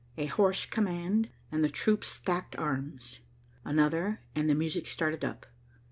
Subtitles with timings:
[0.17, 3.19] A hoarse command and the troops stacked arms;
[3.63, 5.45] another and the music started up.